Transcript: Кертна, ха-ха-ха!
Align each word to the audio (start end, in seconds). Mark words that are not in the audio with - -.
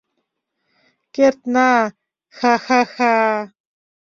Кертна, 1.15 1.71
ха-ха-ха! 2.37 3.15